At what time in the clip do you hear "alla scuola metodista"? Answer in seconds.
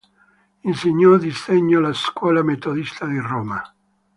1.77-3.05